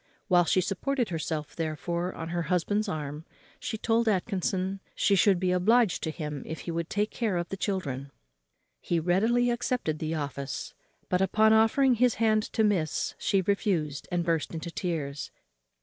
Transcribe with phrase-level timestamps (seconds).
[0.29, 3.23] While she supported herself, therefore, on her husband's arm,
[3.59, 7.49] she told Atkinson she should be obliged to him if he would take care of
[7.49, 8.09] the children.
[8.79, 10.73] He readily accepted the office;
[11.07, 15.29] but, upon offering his hand to miss, she refused, and burst into tears.